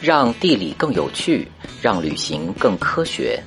[0.00, 1.46] 让地理更有趣，
[1.82, 3.38] 让旅行更科学。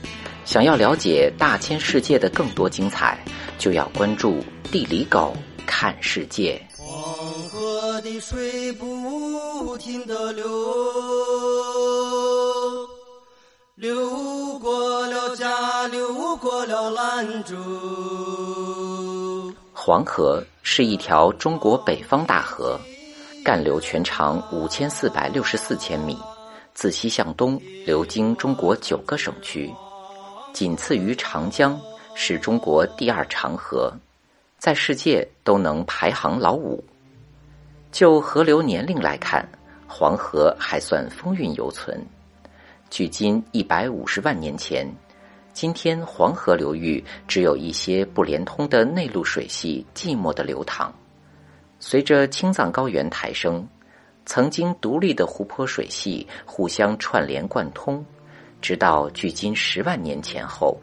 [0.45, 3.17] 想要了解大千世界的更多精彩，
[3.57, 5.35] 就要关注地理狗
[5.65, 6.61] 看世界。
[6.77, 6.93] 黄
[7.49, 10.45] 河的水不停的流，
[13.73, 17.55] 流过了家，流过了兰州。
[19.71, 22.79] 黄河是一条中国北方大河，
[23.43, 26.17] 干流全长五千四百六十四千米，
[26.73, 29.71] 自西向东流经中国九个省区。
[30.53, 31.79] 仅次于长江，
[32.15, 33.91] 是中国第二长河，
[34.57, 36.83] 在世界都能排行老五。
[37.91, 39.47] 就河流年龄来看，
[39.87, 42.03] 黄河还算风韵犹存。
[42.89, 44.87] 距今一百五十万年前，
[45.53, 50.93] 今天黄河流域只有一些不连通的内陆水系寂寞的流淌。
[51.79, 53.67] 随着青藏高原抬升，
[54.25, 58.03] 曾经独立的湖泊水系互相串联贯通。
[58.61, 60.79] 直到距今十万年前后，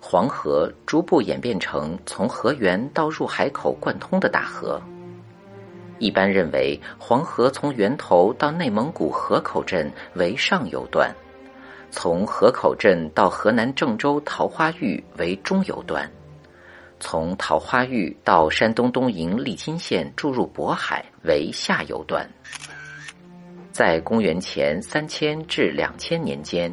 [0.00, 4.80] 黄河逐步演变成从河源到入海口贯通的大河。
[5.98, 11.14] 一般认为，黄河从源头到内蒙古河口镇为上游段，
[11.90, 16.08] 从河口镇到河南郑州桃花峪为中游段，
[17.00, 22.26] 从桃花峪到山东东营利津县注入渤海为下游段。
[23.78, 26.68] 在公元前三千至两千年间。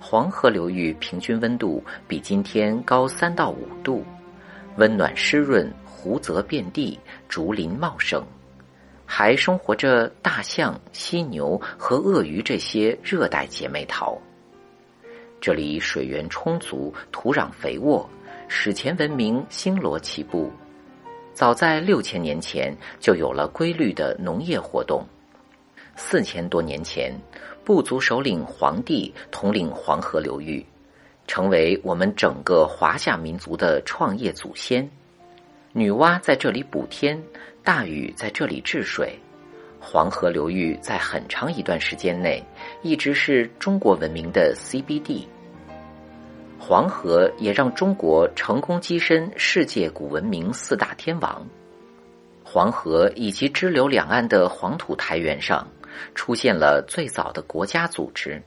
[0.00, 4.04] 黄河流域平均温度比今天高三到五度，
[4.74, 6.98] 温暖湿润，湖泽遍地，
[7.28, 8.20] 竹林茂盛，
[9.06, 14.18] 还生活着大象、犀牛和鳄鱼这些热带姐妹淘。
[15.40, 18.04] 这里水源充足，土壤肥沃，
[18.48, 20.50] 史前文明星罗棋布。
[21.32, 25.06] 早在六千年前就有了规律的农业活动，
[25.96, 27.12] 四千多年前。
[27.64, 30.66] 部族首领黄帝统领黄河流域，
[31.28, 34.90] 成为我们整个华夏民族的创业祖先。
[35.72, 37.22] 女娲在这里补天，
[37.62, 39.16] 大禹在这里治水。
[39.78, 42.42] 黄河流域在很长一段时间内
[42.82, 45.24] 一直是中国文明的 CBD。
[46.58, 51.46] 黄河也让中国成功跻身世界古文明四大天王。
[52.42, 55.64] 黄河以及支流两岸的黄土台原上。
[56.14, 58.42] 出现了最早的国家组织，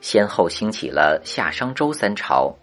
[0.00, 2.54] 先后兴起了夏商周三朝，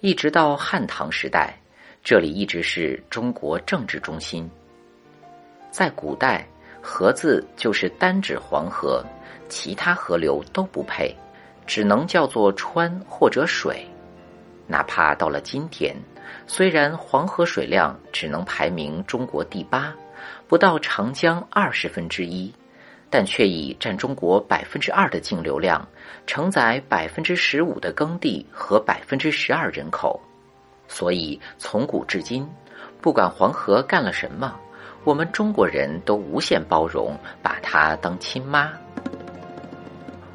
[0.00, 1.58] 一直到汉唐时代，
[2.04, 4.48] 这里一直是中国政治中心。
[5.70, 6.46] 在古代，
[6.82, 9.04] 河字就是单指黄河，
[9.48, 11.14] 其他河流都不配，
[11.66, 13.86] 只能叫做川或者水。
[14.66, 15.94] 哪怕到了今天，
[16.46, 19.94] 虽然黄河水量只能排名中国第八，
[20.48, 22.52] 不到长江二十分之一。
[23.08, 25.86] 但却以占中国百分之二的净流量，
[26.26, 30.20] 承载百分之十五的耕地和百分之十二人口，
[30.88, 32.48] 所以从古至今，
[33.00, 34.54] 不管黄河干了什么，
[35.04, 38.72] 我们中国人都无限包容，把它当亲妈。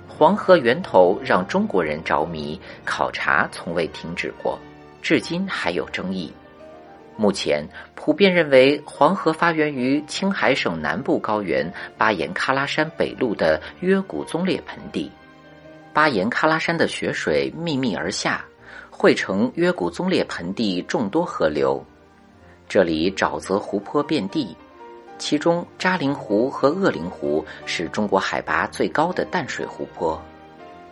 [0.07, 4.57] 黄河源头让中国人着迷，考察从未停止过，
[5.01, 6.31] 至今还有争议。
[7.21, 15.11] 目前普遍认为，黄河发源于青海省南部高原巴颜喀拉山北麓的约古宗列盆地。
[15.93, 18.43] 巴颜喀拉山的雪水密密而下，
[18.89, 21.85] 汇成约古宗列盆地众多河流。
[22.67, 24.57] 这里沼泽湖泊遍地，
[25.19, 30.19] 其中扎陵湖和鄂陵湖是中国海拔最高的淡水湖泊。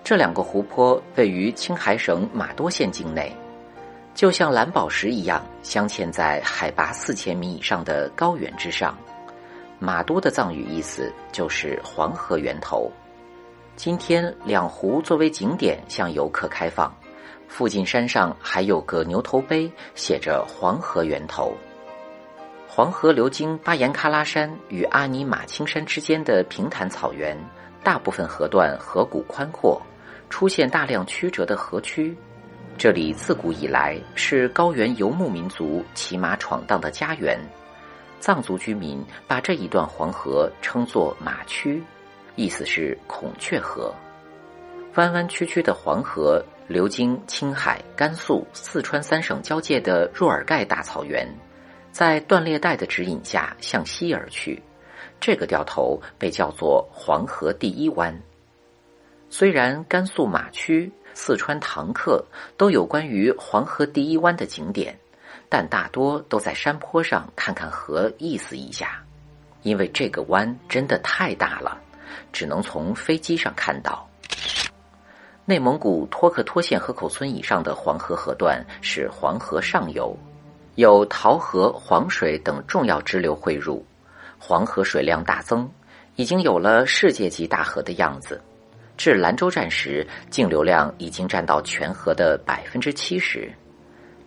[0.03, 3.35] 这两个湖泊位于青海省玛多县境内。
[4.19, 8.93] 就像蓝宝石一样，镶嵌在海拔四千米以上的高原之上。
[9.79, 12.91] 马都的藏语意思就是黄河源头。
[13.77, 16.93] 今天两湖作为景点向游客开放，
[17.47, 21.53] 附近山上还有个牛头碑，写着“黄河源头”。
[22.67, 27.37] 黄河流经巴颜喀拉山与阿尼玛青山之间的平坦草原，
[27.85, 29.81] 大部分河段河谷宽阔，
[30.29, 32.13] 出现大量曲折的河曲。
[32.79, 37.37] 这里自古以来是高原游牧民族骑马闯荡的家园，
[38.21, 41.83] 藏族居民把这一段黄河称作马曲，
[42.37, 43.93] 意思是孔雀河。
[44.95, 51.27] 弯弯曲曲的黄河流经青海、甘肃、四川三省交界的若尔盖大草原，
[51.91, 54.63] 在断裂带的指引下向西而去，
[55.19, 58.17] 这个掉头被叫做黄河第一湾。
[59.29, 60.89] 虽然甘肃马曲。
[61.13, 62.23] 四川唐克
[62.57, 64.97] 都有关于黄河第一湾的景点，
[65.49, 69.03] 但大多都在山坡上看看河，意思一下。
[69.61, 71.77] 因为这个湾真的太大了，
[72.31, 74.07] 只能从飞机上看到。
[75.43, 80.17] 内蒙古托克托县河口村以上的黄河河段是黄河上游，
[80.75, 83.85] 有洮河、黄水等重要支流汇入，
[84.37, 85.69] 黄河水量大增，
[86.15, 88.39] 已经有了世界级大河的样子。
[88.99, 93.49] 至兰州站时，净流量已经占到全河的百分之七十，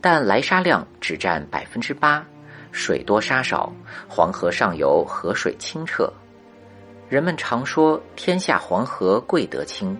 [0.00, 2.26] 但来沙量只占百分之八，
[2.70, 3.70] 水多沙少，
[4.08, 6.10] 黄河上游河水清澈。
[7.10, 9.94] 人们常说“天下黄河贵得清”。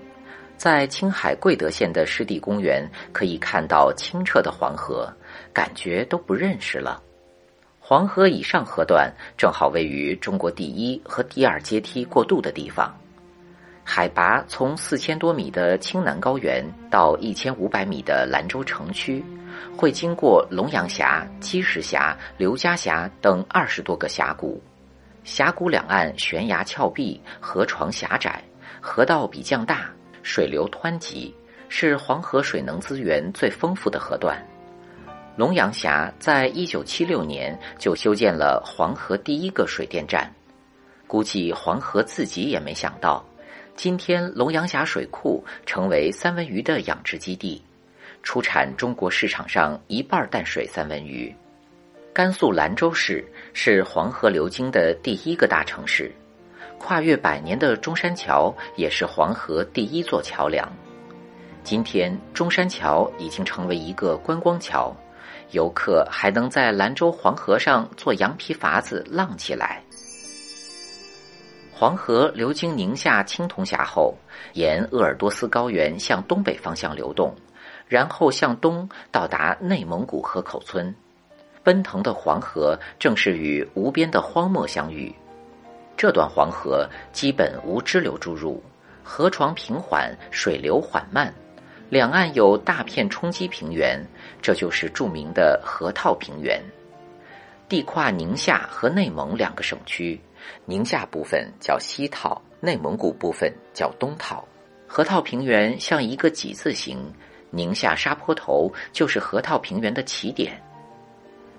[0.56, 5.12] 在青海贵德县的湿地公园，可以看到清澈的黄河，
[5.52, 7.02] 感觉都不认识了。
[7.78, 12.96] 黄河以上河段正好位于中国第一和第二阶梯过渡的地方，
[13.84, 19.24] 海拔从四千多米的青南高原到一千五百米的兰州城区，
[19.76, 24.62] 会经过龙阳峡、积石峡、刘家峡等二十多个峡谷，
[25.24, 28.42] 峡谷两岸悬崖峭壁，河床狭窄，
[28.80, 29.90] 河道比较大。
[30.22, 31.34] 水流湍急，
[31.68, 34.40] 是黄河水能资源最丰富的河段。
[35.34, 40.32] 龙阳峡在一九七六年就修建了黄河第一个水电站，
[41.08, 43.24] 估计黄河自己也没想到，
[43.74, 47.60] 今天龙阳峡水库成为三文鱼的养殖基地，
[48.22, 51.34] 出产中国市场上一半淡水三文鱼。
[52.12, 53.24] 甘肃兰州市
[53.54, 56.12] 是黄河流经的第一个大城市。
[56.78, 60.70] 跨越百年的中山桥也是黄河第一座桥梁。
[61.64, 64.94] 今天，中山桥已经成为一个观光桥，
[65.52, 69.82] 游客还能在兰州黄河上坐羊皮筏子浪起来。
[71.82, 74.14] 黄河流经宁夏青铜峡后，
[74.52, 77.34] 沿鄂尔多斯高原向东北方向流动，
[77.88, 80.94] 然后向东到达内蒙古河口村。
[81.64, 85.12] 奔腾的黄河正是与无边的荒漠相遇。
[85.96, 88.62] 这段黄河基本无支流注入，
[89.02, 91.34] 河床平缓，水流缓慢，
[91.90, 94.00] 两岸有大片冲积平原，
[94.40, 96.62] 这就是著名的河套平原。
[97.68, 100.20] 地跨宁夏和内蒙两个省区，
[100.66, 104.46] 宁夏部分叫西套，内蒙古部分叫东套。
[104.86, 106.98] 河套平原像一个几字形，
[107.50, 110.62] 宁夏沙坡头就是河套平原的起点。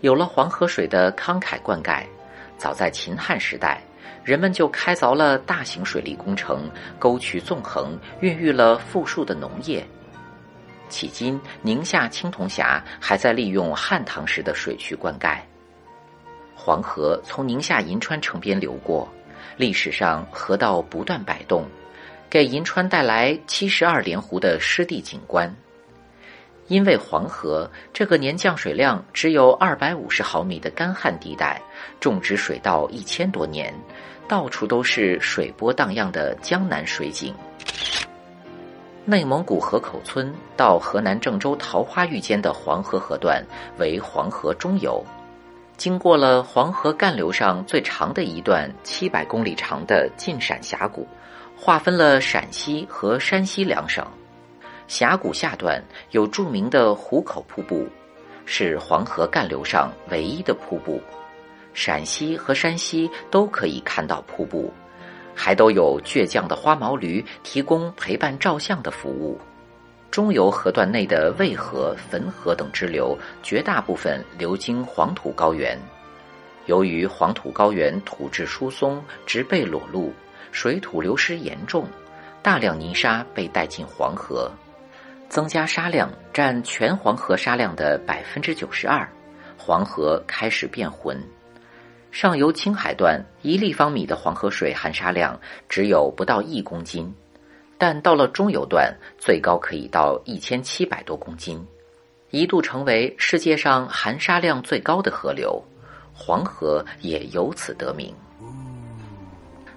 [0.01, 2.03] 有了黄河水的慷慨灌溉，
[2.57, 3.81] 早在秦汉时代。
[4.23, 9.85] 人们就开凿了大型水利工程，沟渠纵横，孕育了富庶的农业。
[10.89, 15.39] 迄今，宁夏青铜峡还在利用汉唐时的水渠灌溉。
[16.65, 19.05] 黄河从宁夏银川城边流过，
[19.57, 21.65] 历史上河道不断摆动，
[22.29, 25.53] 给银川带来七十二连湖的湿地景观。
[26.69, 31.61] 因为黄河这个年降水量只有二百五十毫米的干旱地带，
[31.99, 33.73] 种植水稻一千多年。
[34.25, 37.35] 到处都是水波荡漾的江南水景。
[39.03, 43.43] 内蒙古河口村到河南郑州桃花峪间的黄河河段
[43.77, 45.03] 为黄河中游，
[45.75, 51.07] 经过了黄河干流上最长的一段七百公里长的晋陕峡谷，
[51.57, 54.05] 划分了陕西和山西两省。
[54.87, 57.87] 峡谷下段有著名的壶口瀑布，
[58.45, 61.01] 是黄河干流上唯一的瀑布。
[61.73, 64.71] 陕西和山西都可以看到瀑布，
[65.33, 69.39] 还都有倔强的花毛驴提供陪伴照相的服务。
[70.13, 75.75] 中游河段内的渭河、汾河等支流，绝大部分流经黄土高原。
[76.67, 80.13] 由于黄土高原土质疏松、植被裸露，
[80.51, 81.87] 水土流失严重，
[82.43, 84.51] 大量泥沙被带进黄河，
[85.29, 89.09] 增加沙量占全黄河沙量的百分之九十二，
[89.57, 91.19] 黄河开始变浑。
[92.11, 97.11] 上游青海段一立方米的黄河水含沙量只有不到一公斤，
[97.85, 101.61] 但到了中游段，最高可以到一千七百多公斤，
[102.29, 105.61] 一度成为世界上含沙量最高的河流，
[106.13, 108.15] 黄河也由此得名。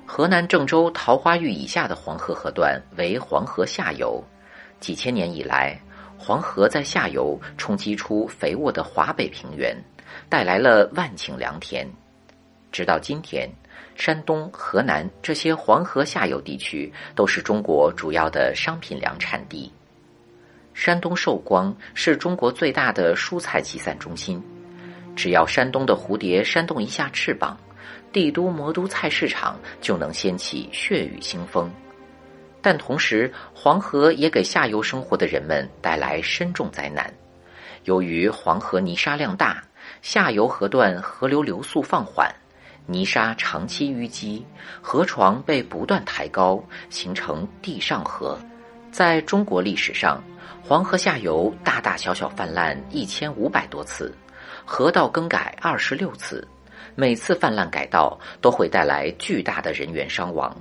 [0.06, 4.22] 河南郑州桃花峪以下的黄河河段为黄河下游，
[4.78, 5.76] 几千年以来，
[6.16, 9.76] 黄河在下游冲击出肥沃的华北平原，
[10.28, 11.84] 带来了万顷良田。
[12.70, 13.50] 直到今天，
[13.94, 19.72] 山东、河南这些黄河下游地区都是中国主要的商品粮产地。
[20.74, 24.42] 山东寿光是中国最大的蔬菜集散中心，
[25.16, 27.58] 只要山东的蝴蝶扇动一下翅膀，
[28.12, 31.70] 帝都魔都菜市场就能掀起血雨腥风。
[32.60, 37.10] 但同时，黄河也给下游生活的人们带来深重灾难。
[37.84, 39.62] 由于黄河泥沙量大，
[40.02, 42.28] 下游河段河流流速放缓。
[42.86, 44.44] 泥沙长期淤积，
[44.80, 48.38] 河床被不断抬高，形成地上河。
[48.92, 50.22] 在中国历史上，
[50.62, 54.14] 黄河下游大大小小泛滥一千五百多次，
[54.64, 56.46] 河道更改二十六次，
[56.94, 60.56] 每次泛滥改道都会带来巨大的人员伤亡。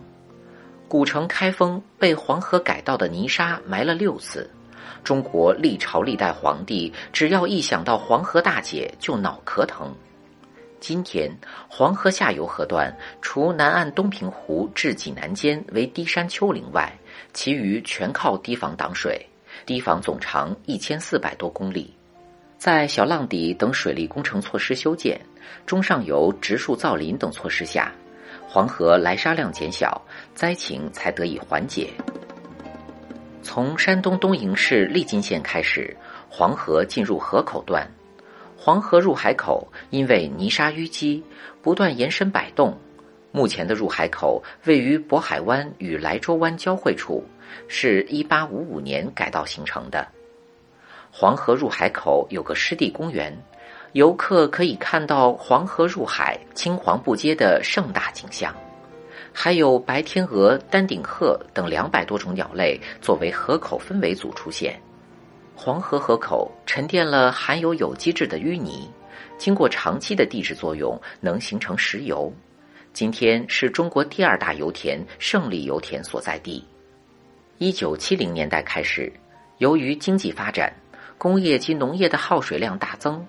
[0.88, 4.50] 古城开封被黄河改道的泥沙埋了六次。
[5.04, 9.94] 中国历朝历代皇帝只要一想到黄河大解就脑壳疼。
[10.88, 11.36] 今天
[11.68, 16.96] 黄河下游河段除南岸东平湖至济南间为低山丘陵外，
[17.34, 19.20] 其余全靠堤防挡水。
[19.66, 21.92] 堤防总长一千四百多公里，
[22.60, 25.20] 在小浪底等水利工程措施修建、
[25.66, 27.92] 中上游植树造林等措施下，
[28.48, 30.00] 黄河来沙量减小，
[30.36, 31.90] 灾情才得以缓解。
[33.42, 35.98] 从山东东营市利津县开始，
[36.30, 37.90] 黄河进入河口段。
[38.66, 41.24] 黄河入海口因为泥沙淤积，
[41.62, 42.76] 不断延伸摆动。
[43.32, 47.24] 目前的入海口位于渤海湾与莱州湾交汇处，
[47.68, 50.08] 是一八五五年改道形成的。
[51.12, 53.32] 黄河入海口有个湿地公园，
[53.92, 58.52] 游客可以看到黄河入海、青黄不接的盛大景象。
[59.32, 64.82] 还有白天鹅、丹顶鹤等两百多种鸟类作为河口分围组出现。
[65.56, 68.90] 黄河河口沉淀了含有有机质的淤泥，
[69.38, 72.32] 经过长期的地质作用，能形成石油。
[72.92, 76.64] 今天是中国第二大油田胜利油田所在地。
[77.58, 79.12] 一九七零年代开始，
[79.58, 80.72] 由于经济发展，
[81.18, 83.26] 工业及农业的耗水量大增，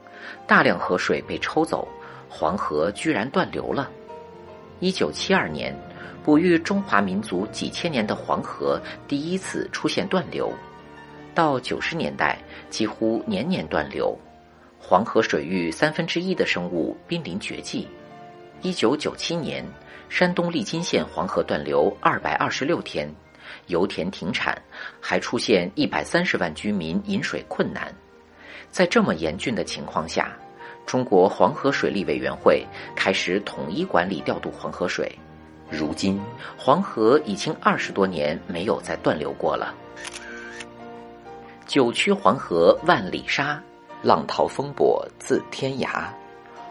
[0.47, 1.87] 大量河水被抽走，
[2.29, 3.89] 黄河居然断流了。
[4.81, 5.75] 一九七二年。
[6.25, 10.53] 哺育中华民族几千年的黄河第一次出现断流，
[11.37, 12.39] 到九十年代
[12.71, 14.19] 几乎年年断流，
[14.81, 17.87] 黄河水域三分之一的生物濒临绝迹。
[18.63, 19.63] 一九九七年，
[20.09, 23.15] 山东利津县黄河断流二百二十六天，
[23.67, 24.57] 油田停产，
[24.99, 27.95] 还出现一百三十万居民饮水困难。
[28.71, 30.35] 在这么严峻的情况下，
[30.87, 32.65] 中国黄河水利委员会
[32.95, 35.15] 开始统一管理调度黄河水。
[35.69, 36.19] 如今，
[36.57, 39.75] 黄河已经二十多年没有再断流过了。
[41.67, 43.61] 九曲黄河万里沙，
[44.01, 46.05] 浪淘风簸自天涯。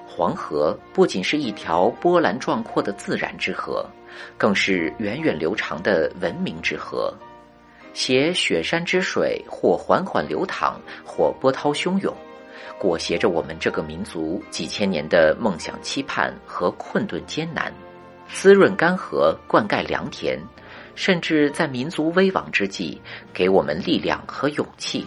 [0.07, 3.85] 黄河不仅是一条波澜壮阔的自然之河，
[4.37, 7.13] 更是源远流长的文明之河。
[7.93, 12.13] 携雪山之水，或缓缓流淌，或波涛汹涌，
[12.79, 17.73] 裹挟着我们这个民族几千年的梦想、期盼和困顿艰难。
[18.31, 20.39] 滋润干涸，灌溉良田，
[20.95, 22.99] 甚至在民族危亡之际，
[23.33, 25.05] 给我们力量和勇气。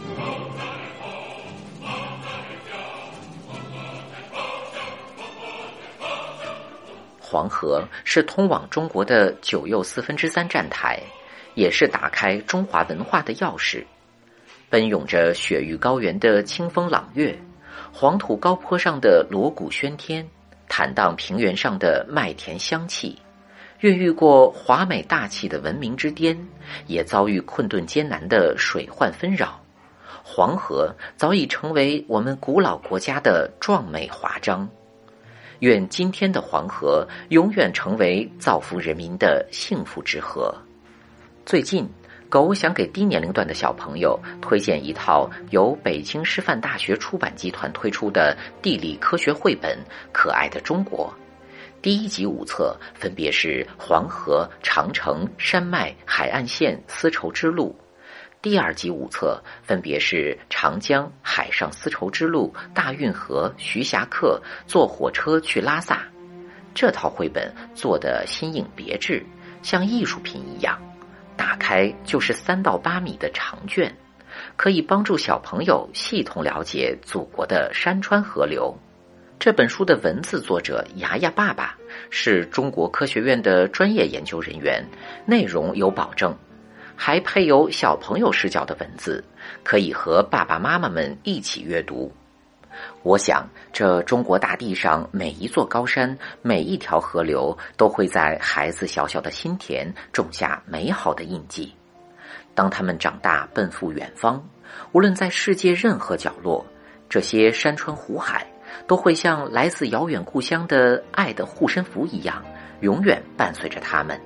[7.20, 10.98] 黄河是通往中国的九又四分之三站台，
[11.54, 13.84] 也是打开中华文化的钥匙。
[14.70, 17.38] 奔涌着雪域高原的清风朗月，
[17.92, 20.26] 黄土高坡上的锣鼓喧天。
[20.70, 23.18] 坦荡平原上的麦田香气，
[23.80, 26.36] 孕育过华美大气的文明之巅，
[26.86, 29.60] 也遭遇困顿艰难的水患纷扰。
[30.24, 34.68] 黄河早已成为我们古老国家的壮美华章。
[35.60, 40.54] 愿今天的黄河永远成为造福人民的幸福之河。
[41.46, 41.88] 最近。
[42.30, 49.74] 狗想给低年龄段的小朋友推荐一套由北京师范大学出版集团推出的地理科学绘本
[50.12, 51.10] 《可爱的中国》。
[51.80, 57.72] 第一集五册分别是黄河、长城、山脉、海岸线、丝绸之路；
[58.42, 66.02] 第二集五册分别是长江、海上丝绸之路、大运河、徐霞客、坐火车去拉萨。
[66.74, 69.24] 这套绘本做的新颖别致，
[69.62, 70.76] 像艺术品一样。
[71.36, 73.96] 打开就是三到八米的长卷，
[74.56, 78.76] 可以帮助小朋友系统了解祖国的山川河流。
[79.38, 81.76] 这本书的文字作者牙牙爸爸
[82.10, 84.84] 是中国科学院的专业研究人员，
[85.24, 86.36] 内容有保证，
[86.96, 89.22] 还配有小朋友视角的文字，
[89.62, 92.12] 可以和爸爸妈妈们一起阅读。
[93.04, 101.72] 我想，这中国大地上每一座高山、每一条河流，都会在孩子小小的心田种下美好的印记。
[102.56, 104.44] 当他们长大，奔赴远方，
[104.90, 106.66] 无论在世界任何角落，
[107.08, 108.44] 这些山川湖海
[108.86, 112.44] 都会像来自遥远故乡的爱的护身符一样，
[112.80, 114.20] 永远伴随着他们。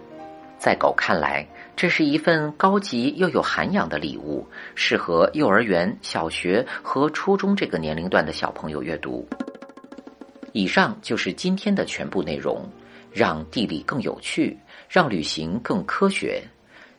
[0.59, 1.45] 在狗看来，
[1.75, 4.47] 这是一份高级又有涵养的礼物，
[4.77, 9.29] 适合幼儿园、小学和初中这个年龄段的小朋友阅读。
[10.53, 12.65] 以上就是今天的全部内容，
[13.11, 14.57] 让地理更有趣，
[14.89, 16.41] 让旅行更科学。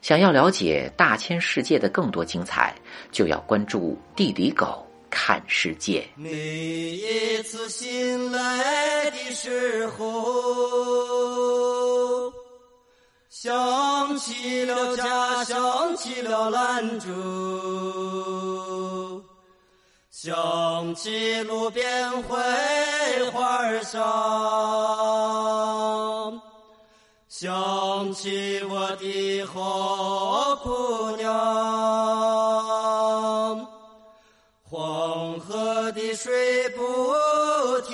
[0.02, 2.74] 想要了解大千世界的更多精彩，
[3.10, 4.83] 就要关注地理狗
[5.14, 6.06] 看世界。
[6.16, 10.02] 每一次醒来的时候，
[13.30, 17.06] 想起了家，想起了兰州，
[20.10, 24.02] 想起路边槐花香，
[27.28, 32.63] 想起我的好姑娘。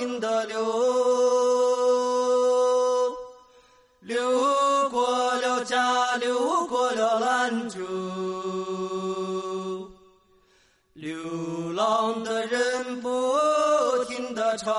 [0.01, 0.57] 停的流，
[3.99, 7.79] 流过了家，流过了兰州。
[10.93, 11.13] 流
[11.75, 13.37] 浪的人不
[14.07, 14.73] 停的，唱